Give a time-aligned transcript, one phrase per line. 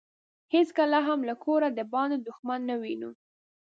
[0.53, 3.11] هیڅکله هم له کوره دباندې دښمن نه وينو.